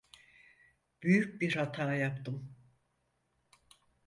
[1.03, 2.55] Büyük bir hata yaptım.